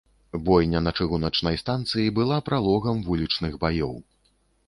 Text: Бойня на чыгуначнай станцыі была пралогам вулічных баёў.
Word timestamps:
Бойня 0.45 0.79
на 0.85 0.93
чыгуначнай 1.01 1.59
станцыі 1.63 2.15
была 2.17 2.37
пралогам 2.49 3.05
вулічных 3.09 3.53
баёў. 3.65 3.93